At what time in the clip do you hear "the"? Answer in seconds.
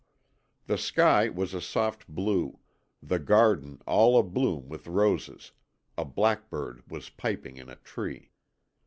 0.65-0.79, 3.03-3.19